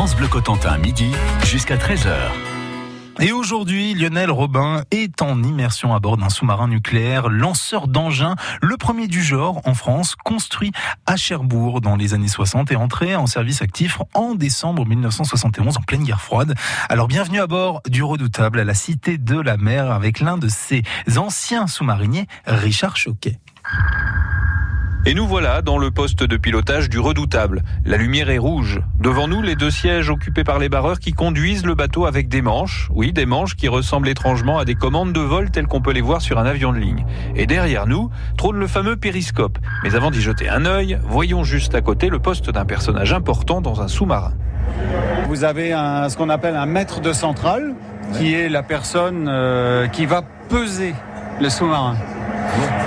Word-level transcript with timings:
France 0.00 0.16
Bleu 0.16 0.28
Cotentin, 0.28 0.78
midi 0.78 1.12
jusqu'à 1.44 1.76
13h. 1.76 2.14
Et 3.20 3.32
aujourd'hui, 3.32 3.92
Lionel 3.92 4.30
Robin 4.30 4.82
est 4.90 5.20
en 5.20 5.42
immersion 5.42 5.94
à 5.94 6.00
bord 6.00 6.16
d'un 6.16 6.30
sous-marin 6.30 6.68
nucléaire 6.68 7.28
lanceur 7.28 7.86
d'engins, 7.86 8.34
le 8.62 8.78
premier 8.78 9.08
du 9.08 9.22
genre 9.22 9.60
en 9.66 9.74
France, 9.74 10.14
construit 10.14 10.72
à 11.04 11.16
Cherbourg 11.16 11.82
dans 11.82 11.96
les 11.96 12.14
années 12.14 12.28
60 12.28 12.72
et 12.72 12.76
entré 12.76 13.14
en 13.14 13.26
service 13.26 13.60
actif 13.60 13.98
en 14.14 14.34
décembre 14.34 14.86
1971 14.86 15.76
en 15.76 15.82
pleine 15.82 16.04
guerre 16.04 16.22
froide. 16.22 16.54
Alors 16.88 17.06
bienvenue 17.06 17.40
à 17.40 17.46
bord 17.46 17.82
du 17.86 18.02
redoutable 18.02 18.58
à 18.58 18.64
la 18.64 18.72
Cité 18.72 19.18
de 19.18 19.38
la 19.38 19.58
Mer 19.58 19.90
avec 19.90 20.20
l'un 20.20 20.38
de 20.38 20.48
ses 20.48 20.82
anciens 21.18 21.66
sous-mariniers, 21.66 22.26
Richard 22.46 22.96
Choquet. 22.96 23.38
Et 25.06 25.14
nous 25.14 25.26
voilà 25.26 25.62
dans 25.62 25.78
le 25.78 25.90
poste 25.90 26.24
de 26.24 26.36
pilotage 26.36 26.90
du 26.90 26.98
redoutable. 26.98 27.62
La 27.86 27.96
lumière 27.96 28.28
est 28.28 28.36
rouge. 28.36 28.80
Devant 28.98 29.28
nous, 29.28 29.40
les 29.40 29.56
deux 29.56 29.70
sièges 29.70 30.10
occupés 30.10 30.44
par 30.44 30.58
les 30.58 30.68
barreurs 30.68 30.98
qui 30.98 31.12
conduisent 31.12 31.64
le 31.64 31.74
bateau 31.74 32.04
avec 32.04 32.28
des 32.28 32.42
manches. 32.42 32.90
Oui, 32.92 33.10
des 33.10 33.24
manches 33.24 33.56
qui 33.56 33.68
ressemblent 33.68 34.10
étrangement 34.10 34.58
à 34.58 34.66
des 34.66 34.74
commandes 34.74 35.14
de 35.14 35.20
vol 35.20 35.50
telles 35.50 35.66
qu'on 35.66 35.80
peut 35.80 35.92
les 35.92 36.02
voir 36.02 36.20
sur 36.20 36.38
un 36.38 36.44
avion 36.44 36.70
de 36.72 36.78
ligne. 36.78 37.06
Et 37.34 37.46
derrière 37.46 37.86
nous, 37.86 38.10
trône 38.36 38.58
le 38.58 38.66
fameux 38.66 38.96
périscope. 38.96 39.58
Mais 39.84 39.94
avant 39.94 40.10
d'y 40.10 40.20
jeter 40.20 40.50
un 40.50 40.66
œil, 40.66 40.98
voyons 41.08 41.44
juste 41.44 41.74
à 41.74 41.80
côté 41.80 42.10
le 42.10 42.18
poste 42.18 42.50
d'un 42.50 42.66
personnage 42.66 43.14
important 43.14 43.62
dans 43.62 43.80
un 43.80 43.88
sous-marin. 43.88 44.34
Vous 45.28 45.44
avez 45.44 45.72
un, 45.72 46.10
ce 46.10 46.18
qu'on 46.18 46.28
appelle 46.28 46.56
un 46.56 46.66
maître 46.66 47.00
de 47.00 47.14
centrale, 47.14 47.74
qui 48.18 48.34
est 48.34 48.50
la 48.50 48.62
personne 48.62 49.28
euh, 49.28 49.86
qui 49.86 50.04
va 50.04 50.20
peser 50.50 50.94
le 51.40 51.48
sous-marin. 51.48 51.96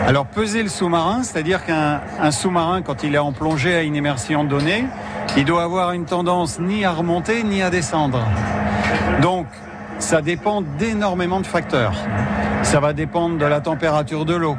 Alors 0.07 0.25
peser 0.25 0.63
le 0.63 0.69
sous-marin, 0.69 1.23
c'est-à-dire 1.23 1.65
qu'un 1.65 2.31
sous-marin, 2.31 2.81
quand 2.81 3.03
il 3.03 3.15
est 3.15 3.19
en 3.19 3.31
plongée 3.31 3.75
à 3.75 3.83
une 3.83 3.95
immersion 3.95 4.43
donnée, 4.43 4.85
il 5.37 5.45
doit 5.45 5.63
avoir 5.63 5.93
une 5.93 6.05
tendance 6.05 6.59
ni 6.59 6.85
à 6.85 6.91
remonter 6.91 7.43
ni 7.43 7.61
à 7.61 7.69
descendre. 7.69 8.19
Donc 9.21 9.47
ça 9.99 10.21
dépend 10.21 10.61
d'énormément 10.61 11.39
de 11.39 11.45
facteurs. 11.45 11.93
Ça 12.63 12.79
va 12.79 12.93
dépendre 12.93 13.37
de 13.37 13.45
la 13.45 13.61
température 13.61 14.25
de 14.25 14.35
l'eau, 14.35 14.57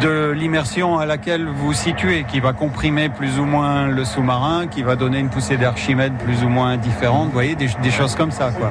de 0.00 0.30
l'immersion 0.30 0.98
à 0.98 1.06
laquelle 1.06 1.46
vous 1.46 1.72
situez, 1.72 2.24
qui 2.24 2.40
va 2.40 2.52
comprimer 2.52 3.08
plus 3.08 3.38
ou 3.38 3.44
moins 3.44 3.86
le 3.86 4.04
sous-marin, 4.04 4.66
qui 4.66 4.82
va 4.82 4.96
donner 4.96 5.18
une 5.18 5.28
poussée 5.28 5.56
d'Archimède 5.56 6.14
plus 6.14 6.42
ou 6.42 6.48
moins 6.48 6.76
différente, 6.76 7.26
vous 7.26 7.32
voyez, 7.32 7.54
des, 7.54 7.90
choses 7.90 8.14
comme 8.14 8.30
ça. 8.30 8.50
Quoi. 8.50 8.70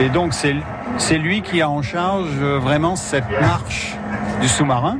Et 0.00 0.08
donc 0.08 0.34
c'est 0.34 1.18
lui 1.18 1.42
qui 1.42 1.62
a 1.62 1.70
en 1.70 1.82
charge 1.82 2.30
euh, 2.40 2.58
vraiment 2.58 2.96
cette 2.96 3.30
marche 3.40 3.96
du 4.40 4.48
sous-marin. 4.48 4.98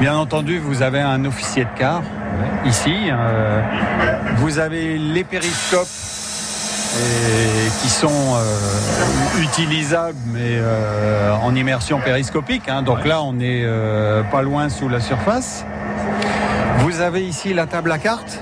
Bien 0.00 0.16
entendu, 0.16 0.58
vous 0.58 0.82
avez 0.82 1.00
un 1.00 1.24
officier 1.24 1.64
de 1.64 1.78
quart 1.78 2.02
ici. 2.64 2.94
Euh, 3.08 3.62
vous 4.36 4.58
avez 4.58 4.98
les 4.98 5.24
périscopes 5.24 5.88
qui 7.80 7.88
sont 7.88 8.08
euh, 8.10 9.42
utilisables 9.42 10.18
mais 10.26 10.56
euh, 10.58 11.32
en 11.42 11.54
immersion 11.54 12.00
périscopique. 12.00 12.68
Hein. 12.68 12.82
donc 12.82 13.06
là, 13.06 13.22
on 13.22 13.32
n'est 13.32 13.64
pas 14.30 14.42
loin 14.42 14.68
sous 14.68 14.88
la 14.88 15.00
surface. 15.00 15.64
Vous 16.78 17.00
avez 17.00 17.24
ici 17.24 17.54
la 17.54 17.66
table 17.66 17.92
à 17.92 17.98
cartes. 17.98 18.40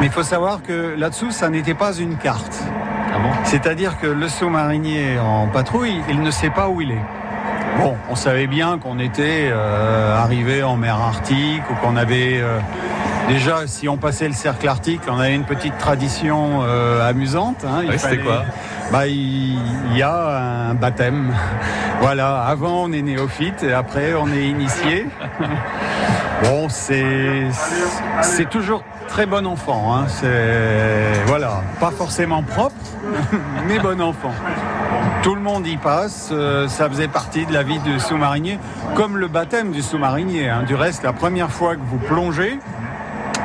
Mais 0.00 0.06
il 0.06 0.12
faut 0.12 0.22
savoir 0.22 0.62
que 0.62 0.94
là-dessous, 0.96 1.30
ça 1.30 1.50
n'était 1.50 1.74
pas 1.74 1.94
une 1.94 2.16
carte. 2.16 2.58
Ah 3.12 3.18
C'est-à-dire 3.44 3.98
que 4.00 4.06
le 4.06 4.28
sous-marinier 4.28 5.18
en 5.18 5.46
patrouille, 5.46 6.00
il 6.08 6.20
ne 6.20 6.30
sait 6.30 6.50
pas 6.50 6.68
où 6.68 6.80
il 6.80 6.90
est. 6.90 7.04
Bon, 7.78 7.96
on 8.08 8.14
savait 8.14 8.46
bien 8.46 8.78
qu'on 8.78 8.98
était 8.98 9.50
euh, 9.50 10.16
arrivé 10.16 10.62
en 10.62 10.76
mer 10.76 10.94
Arctique 10.96 11.62
ou 11.70 11.74
qu'on 11.74 11.96
avait 11.96 12.40
euh, 12.40 12.58
déjà, 13.28 13.66
si 13.66 13.88
on 13.88 13.96
passait 13.96 14.28
le 14.28 14.34
cercle 14.34 14.68
arctique, 14.68 15.00
on 15.08 15.18
avait 15.18 15.34
une 15.34 15.44
petite 15.44 15.76
tradition 15.78 16.60
euh, 16.62 17.08
amusante. 17.08 17.64
Hein, 17.64 17.82
C'était 17.96 18.18
quoi? 18.18 18.44
Bah, 18.92 19.06
il, 19.06 19.58
y 19.96 20.02
a 20.02 20.68
un 20.70 20.74
baptême. 20.74 21.34
voilà, 22.00 22.42
avant 22.42 22.84
on 22.84 22.92
est 22.92 23.02
néophyte 23.02 23.62
et 23.64 23.72
après 23.72 24.14
on 24.14 24.28
est 24.28 24.44
initié. 24.44 25.06
bon, 26.44 26.68
c'est 26.68 27.46
c'est 28.22 28.48
toujours 28.48 28.84
très 29.08 29.26
bon 29.26 29.46
enfant. 29.46 29.96
Hein. 29.96 30.04
C'est 30.08 31.24
voilà, 31.26 31.62
pas 31.80 31.90
forcément 31.90 32.42
propre, 32.42 32.76
mais 33.66 33.78
bon 33.78 34.00
enfant. 34.00 34.32
Tout 35.24 35.34
le 35.34 35.40
monde 35.40 35.66
y 35.66 35.78
passe, 35.78 36.28
euh, 36.32 36.68
ça 36.68 36.86
faisait 36.86 37.08
partie 37.08 37.46
de 37.46 37.52
la 37.54 37.62
vie 37.62 37.78
du 37.78 37.98
sous-marinier, 37.98 38.58
comme 38.94 39.16
le 39.16 39.26
baptême 39.26 39.72
du 39.72 39.80
sous-marinier. 39.80 40.50
Hein. 40.50 40.64
Du 40.64 40.74
reste, 40.74 41.02
la 41.02 41.14
première 41.14 41.50
fois 41.50 41.76
que 41.76 41.80
vous 41.80 41.96
plongez, 41.96 42.58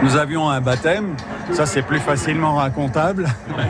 nous 0.03 0.17
avions 0.17 0.50
un 0.50 0.59
baptême, 0.59 1.16
ça 1.53 1.66
c'est 1.66 1.81
plus 1.81 2.00
facilement 2.00 2.56
racontable. 2.56 3.28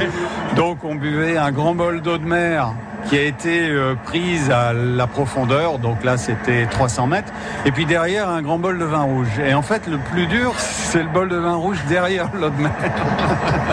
Donc 0.55 0.83
on 0.83 0.95
buvait 0.95 1.37
un 1.37 1.51
grand 1.51 1.75
bol 1.75 2.01
d'eau 2.01 2.17
de 2.17 2.25
mer 2.25 2.71
qui 3.05 3.15
a 3.15 3.21
été 3.21 3.69
euh, 3.69 3.93
prise 3.93 4.49
à 4.49 4.73
la 4.73 5.05
profondeur, 5.05 5.77
donc 5.77 6.03
là 6.03 6.17
c'était 6.17 6.65
300 6.65 7.07
mètres, 7.07 7.31
et 7.65 7.71
puis 7.71 7.85
derrière 7.85 8.27
un 8.27 8.41
grand 8.41 8.57
bol 8.57 8.79
de 8.79 8.85
vin 8.85 9.03
rouge. 9.03 9.39
Et 9.39 9.53
en 9.53 9.61
fait 9.61 9.85
le 9.85 9.99
plus 9.99 10.25
dur 10.25 10.53
c'est 10.57 11.03
le 11.03 11.09
bol 11.09 11.29
de 11.29 11.37
vin 11.37 11.55
rouge 11.55 11.77
derrière 11.87 12.27
l'eau 12.33 12.49
de 12.49 12.61
mer. 12.61 12.71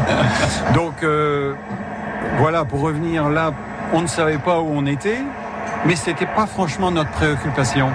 donc 0.75 1.03
euh, 1.03 1.55
voilà, 2.39 2.67
pour 2.67 2.83
revenir 2.83 3.31
là 3.31 3.53
on 3.93 4.03
ne 4.03 4.07
savait 4.07 4.39
pas 4.39 4.61
où 4.61 4.69
on 4.71 4.87
était, 4.87 5.21
mais 5.85 5.97
ce 5.97 6.11
n'était 6.11 6.27
pas 6.27 6.47
franchement 6.47 6.91
notre 6.91 7.11
préoccupation. 7.11 7.89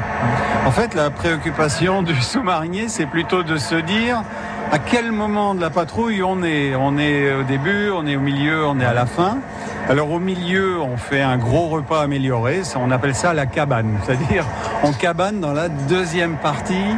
En 0.66 0.72
fait, 0.72 0.94
la 0.94 1.10
préoccupation 1.10 2.04
du 2.04 2.16
sous-marinier, 2.22 2.88
c'est 2.88 3.06
plutôt 3.06 3.44
de 3.44 3.58
se 3.58 3.76
dire 3.76 4.24
à 4.72 4.80
quel 4.80 5.12
moment 5.12 5.54
de 5.54 5.62
la 5.62 5.70
patrouille 5.70 6.24
on 6.24 6.44
est. 6.44 6.76
On 6.76 6.98
est 6.98 7.34
au 7.34 7.44
début, 7.44 7.90
on 7.90 8.08
est 8.08 8.16
au 8.16 8.22
milieu, 8.22 8.66
on 8.66 8.80
est 8.80 8.86
à 8.86 8.94
la 8.94 9.06
fin. 9.06 9.40
Alors 9.90 10.12
au 10.12 10.20
milieu, 10.20 10.80
on 10.80 10.96
fait 10.96 11.22
un 11.22 11.38
gros 11.38 11.68
repas 11.68 12.04
amélioré, 12.04 12.62
on 12.76 12.92
appelle 12.92 13.16
ça 13.16 13.34
la 13.34 13.46
cabane, 13.46 13.98
c'est-à-dire 14.04 14.46
on 14.84 14.94
cabane 14.94 15.42
dans 15.42 15.54
la 15.54 15.68
deuxième 15.68 16.38
partie 16.38 16.96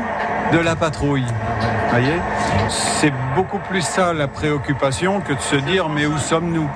de 0.52 0.60
la 0.60 0.75
patrouille. 0.75 1.25
Voyez? 1.90 2.20
C'est 2.68 3.14
beaucoup 3.36 3.60
plus 3.70 3.81
ça 3.81 4.14
la 4.14 4.28
préoccupation 4.28 5.22
que 5.22 5.34
de 5.34 5.40
se 5.40 5.56
dire 5.56 5.90
mais 5.90 6.06
où 6.06 6.18
sommes-nous? 6.18 6.70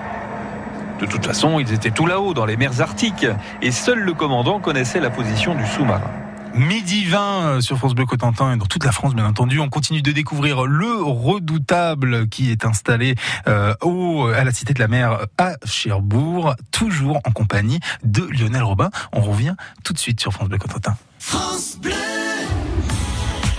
De 0.99 1.05
toute 1.05 1.25
façon, 1.25 1.59
ils 1.59 1.73
étaient 1.73 1.91
tout 1.91 2.05
là-haut, 2.05 2.33
dans 2.33 2.45
les 2.45 2.57
mers 2.57 2.81
arctiques, 2.81 3.25
et 3.61 3.71
seul 3.71 3.99
le 3.99 4.13
commandant 4.13 4.59
connaissait 4.59 4.99
la 4.99 5.09
position 5.09 5.55
du 5.55 5.65
sous-marin. 5.65 6.11
Midi 6.57 7.05
20 7.05 7.17
euh, 7.19 7.61
sur 7.61 7.77
France 7.77 7.93
Bleu 7.93 8.05
Cotentin 8.05 8.53
et 8.53 8.57
dans 8.57 8.65
toute 8.65 8.83
la 8.83 8.91
France 8.91 9.13
bien 9.13 9.25
entendu. 9.25 9.59
On 9.59 9.69
continue 9.69 10.01
de 10.01 10.11
découvrir 10.11 10.65
le 10.65 11.03
redoutable 11.03 12.27
qui 12.29 12.51
est 12.51 12.65
installé 12.65 13.13
euh, 13.47 13.75
au, 13.81 14.25
à 14.27 14.43
la 14.43 14.51
Cité 14.51 14.73
de 14.73 14.79
la 14.79 14.87
Mer 14.87 15.27
à 15.37 15.53
Cherbourg, 15.65 16.55
toujours 16.71 17.17
en 17.25 17.31
compagnie 17.31 17.79
de 18.03 18.23
Lionel 18.23 18.63
Robin. 18.63 18.89
On 19.13 19.21
revient 19.21 19.55
tout 19.83 19.93
de 19.93 19.99
suite 19.99 20.19
sur 20.19 20.33
France 20.33 20.49
Bleu 20.49 20.57
Cotentin. 20.57 20.97
France 21.19 21.77
Bleu 21.79 22.16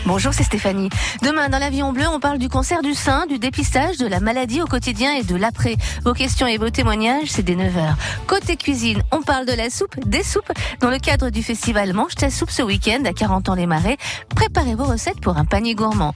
Bonjour, 0.06 0.32
c'est 0.32 0.44
Stéphanie. 0.44 0.88
Demain, 1.22 1.48
dans 1.48 1.58
l'avion 1.58 1.92
bleu, 1.92 2.06
on 2.08 2.20
parle 2.20 2.38
du 2.38 2.48
cancer 2.48 2.82
du 2.82 2.94
sein, 2.94 3.26
du 3.26 3.38
dépistage, 3.38 3.98
de 3.98 4.06
la 4.06 4.20
maladie 4.20 4.62
au 4.62 4.66
quotidien 4.66 5.14
et 5.14 5.22
de 5.22 5.36
l'après. 5.36 5.76
Vos 6.04 6.14
questions 6.14 6.46
et 6.46 6.56
vos 6.56 6.70
témoignages, 6.70 7.28
c'est 7.28 7.42
dès 7.42 7.54
9h. 7.54 7.94
Côté 8.26 8.56
cuisine, 8.56 9.02
on 9.12 9.22
parle 9.22 9.46
de 9.46 9.52
la 9.52 9.70
soupe, 9.70 9.98
des 10.06 10.22
soupes. 10.22 10.52
Dans 10.80 10.90
le 10.90 10.98
cadre 10.98 11.30
du 11.30 11.42
festival 11.42 11.92
Mange 11.92 12.14
ta 12.14 12.30
soupe 12.30 12.50
ce 12.50 12.62
week-end 12.62 13.02
à 13.04 13.12
40 13.12 13.48
ans 13.48 13.54
les 13.54 13.66
marais, 13.66 13.96
préparez 14.34 14.74
vos 14.74 14.84
recettes 14.84 15.20
pour 15.20 15.36
un 15.36 15.44
panier 15.44 15.74
gourmand. 15.74 16.14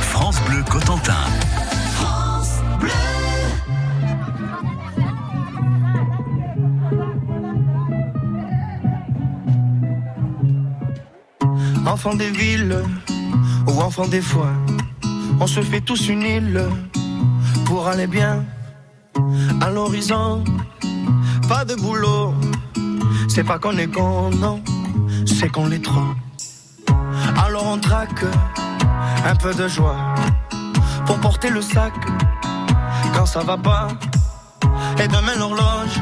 France 0.00 0.40
Bleu 0.46 0.62
Cotentin. 0.70 1.14
Enfant 11.98 12.14
des 12.14 12.28
villes 12.28 12.76
ou 13.66 13.80
enfant 13.80 14.06
des 14.06 14.20
fois, 14.20 14.52
on 15.40 15.46
se 15.46 15.62
fait 15.62 15.80
tous 15.80 16.10
une 16.10 16.20
île 16.20 16.62
pour 17.64 17.88
aller 17.88 18.06
bien 18.06 18.44
à 19.62 19.70
l'horizon. 19.70 20.44
Pas 21.48 21.64
de 21.64 21.74
boulot, 21.74 22.34
c'est 23.28 23.44
pas 23.44 23.58
qu'on 23.58 23.78
est 23.78 23.86
con, 23.86 24.28
non, 24.28 24.62
c'est 25.24 25.48
qu'on 25.48 25.68
l'est 25.68 25.82
trop. 25.82 26.12
Alors 27.42 27.66
on 27.66 27.78
traque 27.78 28.26
un 29.24 29.34
peu 29.34 29.54
de 29.54 29.66
joie 29.66 29.96
pour 31.06 31.18
porter 31.18 31.48
le 31.48 31.62
sac 31.62 31.94
quand 33.14 33.24
ça 33.24 33.40
va 33.40 33.56
pas. 33.56 33.88
Et 35.02 35.08
demain 35.08 35.36
l'horloge 35.38 35.96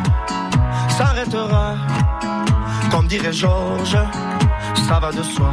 s'arrêtera, 0.89 1.77
comme 2.91 3.07
dirait 3.07 3.33
Georges 3.33 3.97
ça 4.89 4.99
va 4.99 5.13
de 5.13 5.23
soi. 5.23 5.53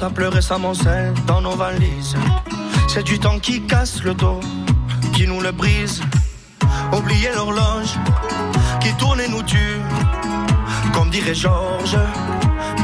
Passe 0.00 0.10
à 0.10 0.14
pleurer 0.14 0.42
s'amoncelle 0.42 1.12
dans 1.26 1.40
nos 1.40 1.56
valises. 1.56 2.14
C'est 2.88 3.02
du 3.02 3.18
temps 3.18 3.38
qui 3.38 3.62
casse 3.62 4.02
le 4.02 4.14
dos, 4.14 4.40
qui 5.12 5.26
nous 5.26 5.40
le 5.40 5.52
brise. 5.52 6.00
Oublier 6.92 7.30
l'horloge 7.34 7.94
qui 8.80 8.92
tourne 8.94 9.20
et 9.20 9.28
nous 9.28 9.42
tue. 9.42 9.80
Comme 10.94 11.10
dirait 11.10 11.34
Georges, 11.34 11.98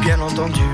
bien 0.02 0.20
entendu. 0.20 0.68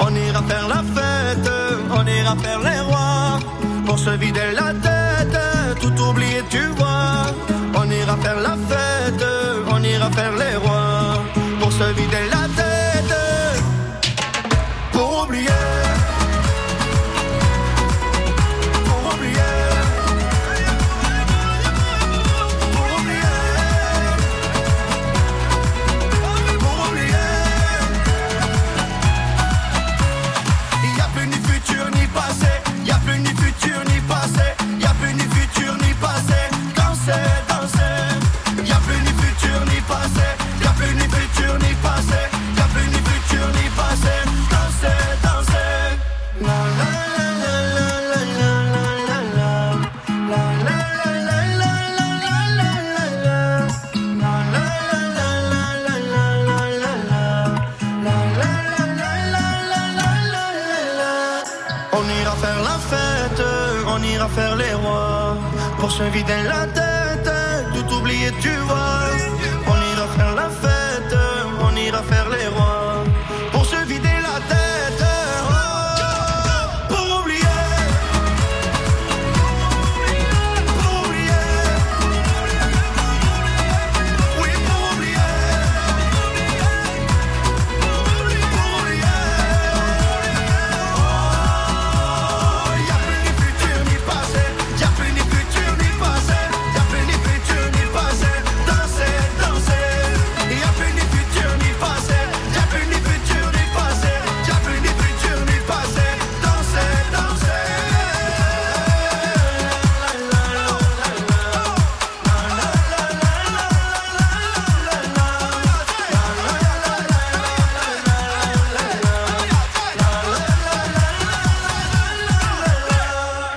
On 0.00 0.14
ira 0.14 0.42
faire 0.42 0.68
la 0.68 0.82
fête, 0.96 1.50
on 1.90 2.06
ira 2.06 2.36
faire 2.36 2.60
les 2.60 2.80
rois. 2.80 3.38
Pour 3.86 3.98
se 3.98 4.10
vider 4.10 4.50
la 4.54 4.72
tête, 4.86 5.38
tout 5.80 5.96
oublier, 6.02 6.42
tu 6.50 6.64
vois. 6.78 7.26
On 7.74 7.90
ira 7.90 8.16
faire 8.16 8.40
la 8.40 8.56
fête, 8.68 9.24
on 9.70 9.82
ira 9.82 10.10
faire 10.10 10.32
les 10.32 10.56
rois. 10.56 10.73
se 65.96 66.10
vide 66.10 66.32
en 66.32 66.48
la 66.48 66.83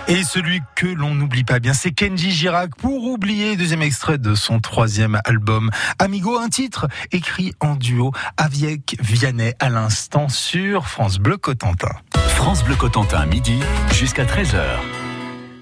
Et 0.09 0.23
celui 0.23 0.61
que 0.75 0.87
l'on 0.87 1.13
n'oublie 1.13 1.43
pas 1.43 1.59
bien, 1.59 1.73
c'est 1.73 1.91
Kenji 1.91 2.31
Girac 2.31 2.75
pour 2.77 3.03
oublier, 3.03 3.57
deuxième 3.57 3.81
extrait 3.81 4.17
de 4.17 4.35
son 4.35 4.61
troisième 4.61 5.19
album 5.25 5.69
Amigo, 5.99 6.37
un 6.37 6.47
titre 6.47 6.87
écrit 7.11 7.53
en 7.59 7.75
duo 7.75 8.13
avec 8.37 8.95
Vianney 9.01 9.53
à 9.59 9.69
l'instant 9.69 10.29
sur 10.29 10.87
France 10.87 11.19
Bleu 11.19 11.35
Cotentin. 11.35 11.91
France 12.29 12.63
Bleu 12.63 12.75
Cotentin, 12.75 13.25
midi 13.25 13.59
jusqu'à 13.91 14.23
13h. 14.23 14.96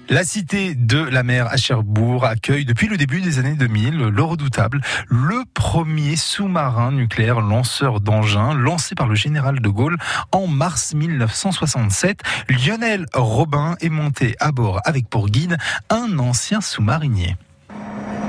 La 0.08 0.22
cité 0.22 0.76
de 0.76 1.02
la 1.02 1.24
mer 1.24 1.48
à 1.50 1.56
Cherbourg 1.56 2.24
accueille 2.24 2.64
depuis 2.64 2.86
le 2.86 2.96
début 2.96 3.20
des 3.20 3.40
années 3.40 3.54
2000 3.54 3.96
le 3.96 4.22
redoutable, 4.22 4.80
le 5.08 5.42
premier 5.52 6.14
sous-marin 6.14 6.92
nucléaire 6.92 7.40
lanceur 7.40 8.00
d'engins 8.00 8.54
lancé 8.54 8.94
par 8.94 9.08
le 9.08 9.16
général 9.16 9.60
de 9.60 9.68
Gaulle 9.68 9.96
en 10.30 10.46
mars 10.46 10.94
1967. 10.94 12.20
Lionel 12.48 13.06
Robin 13.14 13.74
est 13.80 13.88
monté 13.88 14.36
à 14.38 14.52
bord 14.52 14.80
avec 14.84 15.08
pour 15.10 15.28
guide 15.28 15.56
un 15.90 16.20
ancien 16.20 16.60
sous-marinier. 16.60 17.36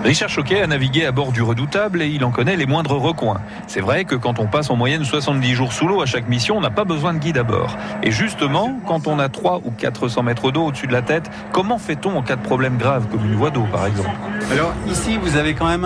Richard 0.08 0.30
Choquet 0.30 0.62
a 0.62 0.68
navigué 0.68 1.04
à 1.04 1.12
bord 1.12 1.34
du 1.34 1.42
redoutable 1.42 2.02
et 2.02 2.08
il 2.08 2.24
en 2.24 2.32
connaît 2.32 2.56
les 2.56 2.66
moindres 2.66 2.96
recoins. 2.96 3.42
C'est 3.68 3.82
vrai 3.82 4.06
que 4.06 4.16
quand 4.16 4.40
on 4.40 4.48
passe 4.48 4.70
en 4.70 4.78
moyenne 4.78 5.04
70 5.04 5.54
jours 5.54 5.74
sous 5.74 5.86
l'eau 5.86 6.02
à 6.02 6.06
chaque 6.06 6.30
mission, 6.30 6.56
on 6.56 6.62
n'a 6.62 6.70
pas 6.70 6.86
besoin 6.86 7.14
de 7.14 7.20
guide 7.20 7.38
à 7.38 7.44
bord. 7.44 7.76
Et 8.02 8.10
justement, 8.10 8.80
quand 8.88 9.08
on 9.08 9.20
a 9.20 9.28
3 9.28 9.64
ou 9.66 9.72
400 9.72 10.24
mètres 10.24 10.50
d'eau 10.50 10.68
au-dessus 10.68 10.88
de 10.88 10.94
la 10.94 11.02
tête, 11.02 11.30
comment 11.52 11.78
fait-on 11.78 12.16
en 12.16 12.22
cas 12.22 12.38
de 12.38 12.42
problème 12.42 12.78
grave, 12.78 13.08
comme 13.12 13.26
une 13.26 13.36
voie 13.36 13.50
d'eau 13.50 13.66
par 13.70 13.86
exemple? 13.86 14.10
Alors 14.50 14.74
ici, 14.90 15.18
vous 15.22 15.36
avez 15.36 15.56
quand 15.56 15.68
même 15.68 15.86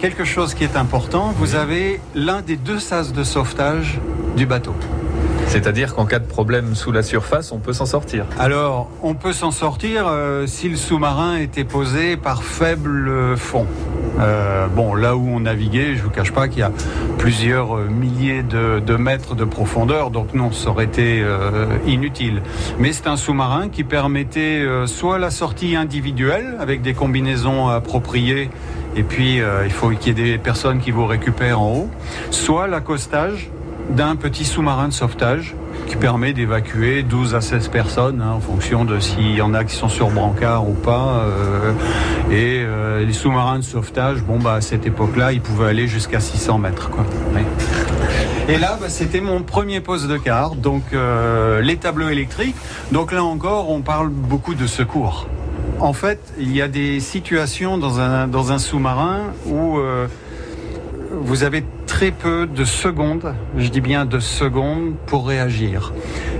quelque 0.00 0.24
chose 0.24 0.54
qui 0.54 0.64
est 0.64 0.76
important. 0.76 1.32
Vous 1.36 1.54
avez 1.54 2.00
l'un 2.16 2.42
des 2.42 2.56
deux 2.56 2.80
sas 2.80 3.12
de 3.12 3.22
sauvetage 3.22 4.00
du 4.36 4.44
bateau. 4.44 4.74
C'est-à-dire 5.52 5.94
qu'en 5.94 6.06
cas 6.06 6.18
de 6.18 6.24
problème 6.24 6.74
sous 6.74 6.92
la 6.92 7.02
surface, 7.02 7.52
on 7.52 7.58
peut 7.58 7.74
s'en 7.74 7.84
sortir. 7.84 8.24
Alors, 8.38 8.90
on 9.02 9.12
peut 9.12 9.34
s'en 9.34 9.50
sortir 9.50 10.06
euh, 10.08 10.46
si 10.46 10.70
le 10.70 10.76
sous-marin 10.76 11.36
était 11.36 11.64
posé 11.64 12.16
par 12.16 12.42
faible 12.42 13.36
fond. 13.36 13.66
Euh, 14.18 14.66
bon, 14.68 14.94
là 14.94 15.14
où 15.14 15.28
on 15.28 15.40
naviguait, 15.40 15.94
je 15.94 16.02
vous 16.02 16.08
cache 16.08 16.32
pas 16.32 16.48
qu'il 16.48 16.60
y 16.60 16.62
a 16.62 16.72
plusieurs 17.18 17.76
euh, 17.76 17.84
milliers 17.84 18.42
de, 18.42 18.96
mètres 18.96 19.34
de 19.34 19.44
profondeur, 19.44 20.10
donc 20.10 20.32
non, 20.32 20.52
ça 20.52 20.70
aurait 20.70 20.86
été 20.86 21.22
inutile. 21.86 22.40
Mais 22.78 22.92
c'est 22.92 23.06
un 23.06 23.18
sous-marin 23.18 23.68
qui 23.68 23.84
permettait 23.84 24.64
soit 24.86 25.18
la 25.18 25.30
sortie 25.30 25.76
individuelle 25.76 26.56
avec 26.60 26.80
des 26.80 26.94
combinaisons 26.94 27.68
appropriées, 27.68 28.48
et 28.96 29.02
puis 29.02 29.40
il 29.64 29.70
faut 29.70 29.90
qu'il 29.90 30.18
y 30.18 30.22
ait 30.22 30.32
des 30.32 30.38
personnes 30.38 30.80
qui 30.80 30.92
vous 30.92 31.06
récupèrent 31.06 31.60
en 31.60 31.72
haut, 31.72 31.90
soit 32.30 32.68
l'accostage 32.68 33.50
d'un 33.96 34.16
petit 34.16 34.44
sous-marin 34.44 34.88
de 34.88 34.92
sauvetage 34.92 35.54
qui 35.86 35.96
permet 35.96 36.32
d'évacuer 36.32 37.02
12 37.02 37.34
à 37.34 37.40
16 37.40 37.68
personnes 37.68 38.22
hein, 38.22 38.32
en 38.32 38.40
fonction 38.40 38.84
de 38.84 38.98
s'il 39.00 39.34
y 39.34 39.42
en 39.42 39.52
a 39.52 39.64
qui 39.64 39.74
sont 39.74 39.88
sur 39.88 40.08
brancard 40.08 40.68
ou 40.68 40.72
pas. 40.72 41.24
euh, 41.26 41.72
et 42.30 42.62
euh, 42.64 43.04
les 43.04 43.12
sous-marins 43.12 43.58
de 43.58 43.64
sauvetage, 43.64 44.22
bon 44.22 44.38
bah 44.38 44.54
à 44.54 44.60
cette 44.60 44.86
époque-là, 44.86 45.32
ils 45.32 45.42
pouvaient 45.42 45.68
aller 45.68 45.88
jusqu'à 45.88 46.20
600 46.20 46.58
mètres. 46.58 46.90
Quoi. 46.90 47.04
Et 48.48 48.58
là, 48.58 48.78
bah, 48.80 48.88
c'était 48.88 49.20
mon 49.20 49.42
premier 49.42 49.80
poste 49.80 50.08
de 50.08 50.16
quart, 50.16 50.54
donc 50.54 50.82
euh, 50.92 51.60
les 51.60 51.76
tableaux 51.76 52.08
électriques. 52.08 52.56
Donc 52.92 53.12
là 53.12 53.24
encore, 53.24 53.70
on 53.70 53.82
parle 53.82 54.08
beaucoup 54.08 54.54
de 54.54 54.66
secours. 54.66 55.28
En 55.80 55.92
fait, 55.92 56.20
il 56.38 56.54
y 56.56 56.62
a 56.62 56.68
des 56.68 57.00
situations 57.00 57.76
dans 57.76 58.00
un, 58.00 58.28
dans 58.28 58.52
un 58.52 58.58
sous-marin 58.58 59.32
où 59.46 59.78
vous 61.10 61.44
avez 61.44 61.64
très 62.02 62.10
peu 62.10 62.48
de 62.48 62.64
secondes, 62.64 63.32
je 63.56 63.68
dis 63.68 63.80
bien 63.80 64.04
de 64.04 64.18
secondes, 64.18 64.94
pour 65.06 65.28
réagir. 65.28 65.92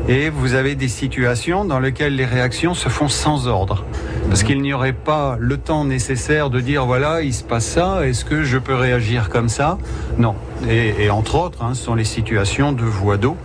Et 0.08 0.28
vous 0.28 0.54
avez 0.54 0.74
des 0.74 0.88
situations 0.88 1.64
dans 1.64 1.78
lesquelles 1.78 2.16
les 2.16 2.24
réactions 2.24 2.74
se 2.74 2.88
font 2.88 3.06
sans 3.06 3.46
ordre. 3.46 3.84
Parce 4.28 4.42
qu'il 4.42 4.60
n'y 4.60 4.72
aurait 4.72 4.92
pas 4.92 5.36
le 5.38 5.58
temps 5.58 5.84
nécessaire 5.84 6.50
de 6.50 6.58
dire 6.58 6.84
voilà, 6.84 7.22
il 7.22 7.32
se 7.32 7.44
passe 7.44 7.64
ça, 7.64 8.04
est-ce 8.04 8.24
que 8.24 8.42
je 8.42 8.58
peux 8.58 8.74
réagir 8.74 9.28
comme 9.28 9.48
ça? 9.48 9.78
Non. 10.18 10.34
Et, 10.68 11.08
entre 11.10 11.36
autres, 11.36 11.62
hein, 11.62 11.74
ce 11.74 11.84
sont 11.84 11.94
les 11.94 12.02
situations 12.02 12.72
de 12.72 12.82
voie 12.82 13.16
d'eau, 13.16 13.36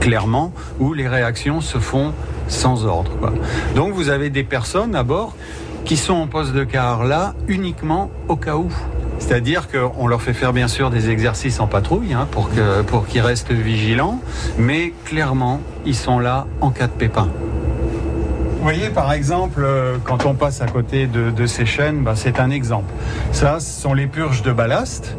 clairement, 0.00 0.52
où 0.80 0.94
les 0.94 1.06
réactions 1.06 1.60
se 1.60 1.78
font 1.78 2.12
sans 2.48 2.86
ordre. 2.86 3.12
Donc 3.76 3.92
vous 3.92 4.08
avez 4.08 4.30
des 4.30 4.42
personnes 4.42 4.96
à 4.96 5.04
bord 5.04 5.36
qui 5.84 5.96
sont 5.96 6.14
en 6.14 6.26
poste 6.26 6.54
de 6.54 6.64
quart 6.64 7.04
là 7.04 7.34
uniquement 7.46 8.10
au 8.26 8.34
cas 8.34 8.56
où. 8.56 8.68
C'est-à-dire 9.22 9.68
qu'on 9.68 10.08
leur 10.08 10.20
fait 10.20 10.32
faire 10.32 10.52
bien 10.52 10.66
sûr 10.66 10.90
des 10.90 11.08
exercices 11.08 11.60
en 11.60 11.68
patrouille 11.68 12.12
hein, 12.12 12.26
pour 12.32 12.50
que 12.50 12.82
pour 12.82 13.06
qu'ils 13.06 13.20
restent 13.20 13.52
vigilants, 13.52 14.20
mais 14.58 14.92
clairement 15.04 15.60
ils 15.86 15.94
sont 15.94 16.18
là 16.18 16.46
en 16.60 16.70
cas 16.70 16.88
de 16.88 16.92
pépin. 16.92 17.28
Vous 18.56 18.62
voyez, 18.62 18.90
par 18.90 19.12
exemple, 19.12 19.62
euh, 19.64 19.96
quand 20.04 20.26
on 20.26 20.34
passe 20.34 20.60
à 20.60 20.66
côté 20.66 21.06
de, 21.06 21.30
de 21.30 21.46
ces 21.46 21.66
chaînes, 21.66 22.02
bah, 22.02 22.14
c'est 22.16 22.40
un 22.40 22.50
exemple. 22.50 22.92
Ça, 23.30 23.58
ce 23.60 23.80
sont 23.80 23.94
les 23.94 24.06
purges 24.06 24.42
de 24.42 24.52
ballast. 24.52 25.16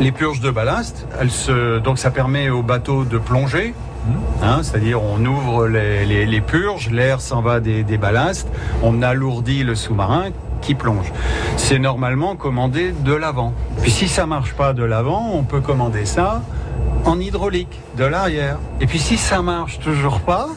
Les 0.00 0.12
purges 0.12 0.40
de 0.40 0.50
ballast, 0.50 1.06
elles 1.20 1.30
se, 1.30 1.78
donc 1.78 1.98
ça 1.98 2.10
permet 2.10 2.48
au 2.48 2.62
bateau 2.62 3.04
de 3.04 3.18
plonger 3.18 3.74
Hein, 4.42 4.60
C'est-à-dire 4.62 5.02
on 5.02 5.24
ouvre 5.24 5.66
les, 5.66 6.40
purges, 6.40 6.90
l'air 6.90 7.20
s'en 7.20 7.42
va 7.42 7.60
des, 7.60 7.82
des 7.82 7.98
ballasts, 7.98 8.48
on 8.82 9.02
alourdit 9.02 9.62
le 9.62 9.74
sous-marin 9.74 10.30
qui 10.60 10.74
plonge. 10.74 11.12
C'est 11.56 11.78
normalement 11.78 12.36
commandé 12.36 12.92
de 12.92 13.14
l'avant. 13.14 13.52
Puis 13.82 13.90
si 13.90 14.08
ça 14.08 14.26
marche 14.26 14.54
pas 14.54 14.72
de 14.72 14.82
l'avant, 14.82 15.30
on 15.34 15.42
peut 15.42 15.60
commander 15.60 16.04
ça 16.04 16.42
en 17.04 17.18
hydraulique, 17.18 17.80
de 17.96 18.04
l'arrière. 18.04 18.58
Et 18.80 18.86
puis 18.86 18.98
si 18.98 19.16
ça 19.16 19.42
marche 19.42 19.78
toujours 19.80 20.20
pas, 20.20 20.48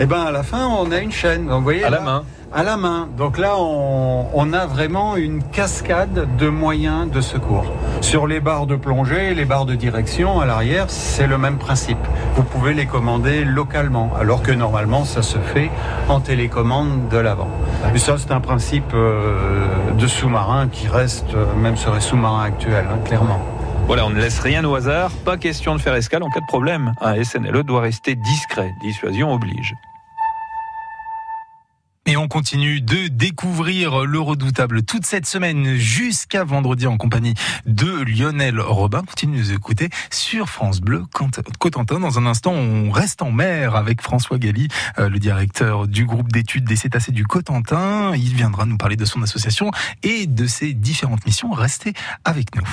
eh 0.00 0.06
ben 0.06 0.22
à 0.22 0.30
la 0.30 0.42
fin 0.42 0.66
on 0.66 0.90
a 0.92 0.98
une 0.98 1.12
chaîne. 1.12 1.46
Donc, 1.46 1.58
vous 1.58 1.64
voyez, 1.64 1.84
À 1.84 1.90
la 1.90 2.00
main. 2.00 2.24
à 2.52 2.62
la 2.62 2.76
main. 2.76 3.08
Donc 3.16 3.38
là, 3.38 3.54
on, 3.58 4.26
on 4.32 4.52
a 4.52 4.66
vraiment 4.66 5.16
une 5.16 5.42
cascade 5.42 6.28
de 6.36 6.48
moyens 6.48 7.10
de 7.10 7.20
secours. 7.20 7.66
Sur 8.00 8.26
les 8.26 8.40
barres 8.40 8.66
de 8.66 8.76
plongée, 8.76 9.34
les 9.34 9.44
barres 9.44 9.64
de 9.66 9.74
direction 9.74 10.40
à 10.40 10.46
l'arrière, 10.46 10.86
c'est 10.88 11.26
le 11.26 11.38
même 11.38 11.56
principe. 11.58 11.98
Vous 12.36 12.42
pouvez 12.42 12.74
les 12.74 12.86
commander 12.86 13.44
localement, 13.44 14.10
alors 14.18 14.42
que 14.42 14.52
normalement, 14.52 15.04
ça 15.04 15.22
se 15.22 15.38
fait 15.38 15.70
en 16.08 16.20
télécommande 16.20 17.08
de 17.10 17.18
l'avant. 17.18 17.48
Et 17.94 17.98
ça, 17.98 18.16
c'est 18.18 18.30
un 18.32 18.40
principe 18.40 18.92
euh, 18.94 19.64
de 19.98 20.06
sous-marin 20.06 20.68
qui 20.70 20.86
reste, 20.88 21.34
euh, 21.34 21.46
même 21.56 21.76
sur 21.76 21.94
les 21.94 22.00
sous-marins 22.00 22.44
actuels, 22.44 22.86
hein, 22.90 22.98
clairement. 23.04 23.40
Voilà, 23.86 24.06
on 24.06 24.10
ne 24.10 24.18
laisse 24.18 24.40
rien 24.40 24.64
au 24.64 24.74
hasard. 24.74 25.10
Pas 25.24 25.36
question 25.36 25.76
de 25.76 25.80
faire 25.80 25.94
escale 25.94 26.22
en 26.22 26.30
cas 26.30 26.40
de 26.40 26.46
problème. 26.46 26.94
Un 27.02 27.22
SNLE 27.22 27.64
doit 27.64 27.82
rester 27.82 28.14
discret. 28.14 28.72
Dissuasion 28.82 29.32
oblige. 29.32 29.74
Et 32.06 32.16
on 32.16 32.26
continue 32.26 32.80
de 32.80 33.08
découvrir 33.08 34.04
le 34.04 34.20
redoutable 34.20 34.82
toute 34.82 35.04
cette 35.04 35.26
semaine 35.26 35.76
jusqu'à 35.76 36.44
vendredi 36.44 36.86
en 36.86 36.96
compagnie 36.96 37.34
de 37.66 38.02
Lionel 38.04 38.58
Robin. 38.60 39.02
Continue 39.02 39.36
de 39.36 39.42
nous 39.42 39.52
écouter 39.52 39.90
sur 40.10 40.48
France 40.48 40.80
Bleu 40.80 41.04
Cotentin. 41.58 42.00
Dans 42.00 42.18
un 42.18 42.26
instant, 42.26 42.52
on 42.52 42.90
reste 42.90 43.20
en 43.20 43.32
mer 43.32 43.76
avec 43.76 44.00
François 44.00 44.38
Galli, 44.38 44.68
euh, 44.98 45.08
le 45.08 45.18
directeur 45.18 45.86
du 45.86 46.06
groupe 46.06 46.32
d'études 46.32 46.64
des 46.64 46.76
cétacés 46.76 47.12
du 47.12 47.26
Cotentin. 47.26 48.14
Il 48.16 48.34
viendra 48.34 48.64
nous 48.64 48.78
parler 48.78 48.96
de 48.96 49.04
son 49.04 49.22
association 49.22 49.70
et 50.02 50.26
de 50.26 50.46
ses 50.46 50.72
différentes 50.72 51.24
missions. 51.26 51.52
Restez 51.52 51.92
avec 52.24 52.54
nous. 52.54 52.68